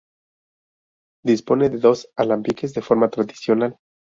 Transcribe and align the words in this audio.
Dispone 1.23 1.69
de 1.69 1.77
dos 1.77 2.09
alambiques 2.15 2.73
de 2.73 2.81
forma 2.81 3.09
tradicional. 3.11 3.77